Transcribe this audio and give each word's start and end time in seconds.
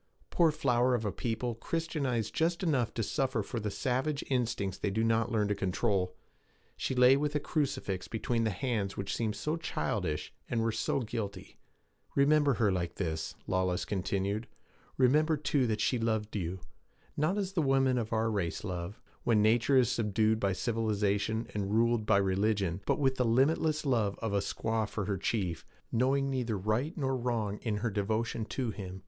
Poor 0.31 0.49
flower 0.49 0.95
of 0.95 1.05
a 1.05 1.11
people 1.11 1.53
Christianized 1.53 2.33
just 2.33 2.63
enough 2.63 2.91
to 2.95 3.03
suffer 3.03 3.43
for 3.43 3.59
the 3.59 3.69
savage 3.69 4.23
instincts 4.31 4.79
they 4.79 4.89
do 4.89 5.03
not 5.03 5.31
learn 5.31 5.47
to 5.47 5.53
control! 5.53 6.15
She 6.75 6.95
lay 6.95 7.15
with 7.15 7.35
a 7.35 7.39
crucifix 7.39 8.07
between 8.07 8.43
the 8.43 8.49
hands 8.49 8.97
which 8.97 9.15
seemed 9.15 9.35
so 9.35 9.57
childish, 9.57 10.33
and 10.49 10.59
were 10.63 10.71
so 10.71 11.01
guilty. 11.01 11.59
'Remember 12.15 12.55
her 12.55 12.71
like 12.71 12.95
this,' 12.95 13.35
Lawless 13.45 13.85
continued. 13.85 14.47
Remember, 14.97 15.37
too, 15.37 15.67
that 15.67 15.79
she 15.81 15.99
loved 15.99 16.35
you; 16.35 16.61
not 17.15 17.37
as 17.37 17.53
the 17.53 17.61
women 17.61 17.99
of 17.99 18.11
our 18.11 18.31
race 18.31 18.63
love, 18.63 18.99
when 19.23 19.43
nature 19.43 19.77
is 19.77 19.91
subdued 19.91 20.39
by 20.39 20.51
civilization 20.51 21.45
and 21.53 21.69
ruled 21.75 22.07
by 22.07 22.17
religion, 22.17 22.81
but 22.87 22.97
with 22.97 23.17
the 23.17 23.23
limitless 23.23 23.85
love 23.85 24.17
of 24.17 24.33
a 24.33 24.39
squaw 24.39 24.89
for 24.89 25.05
her 25.05 25.19
chief, 25.19 25.63
knowing 25.91 26.27
neither 26.27 26.57
right 26.57 26.97
nor 26.97 27.15
wrong 27.15 27.59
in 27.59 27.77
her 27.85 27.91
devotion 27.91 28.45
to 28.45 28.71
him. 28.71 28.99